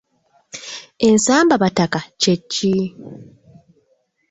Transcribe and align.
Ensambabataka 1.07 1.99
kye 2.21 2.33
ki? 2.51 2.73